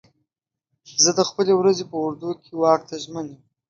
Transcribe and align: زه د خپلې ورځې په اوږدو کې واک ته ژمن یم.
زه 1.03 1.11
د 1.17 1.19
خپلې 1.29 1.53
ورځې 1.59 1.83
په 1.89 1.95
اوږدو 2.01 2.31
کې 2.43 2.51
واک 2.61 2.81
ته 2.89 2.95
ژمن 3.03 3.25
یم. 3.31 3.41